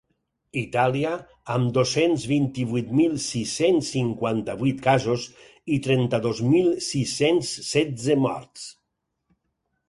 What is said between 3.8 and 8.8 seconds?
cinquanta-vuit casos i trenta-dos mil sis-cents setze morts.